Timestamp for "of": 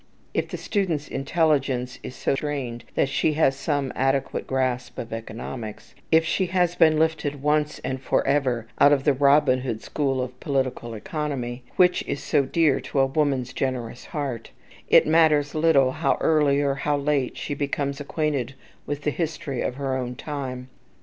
4.97-5.13, 8.93-9.03, 10.19-10.39, 19.61-19.75